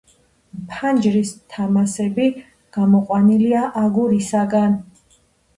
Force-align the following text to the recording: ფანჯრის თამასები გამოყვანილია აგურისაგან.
ფანჯრის 0.71 1.33
თამასები 1.55 2.25
გამოყვანილია 2.79 3.63
აგურისაგან. 3.83 4.83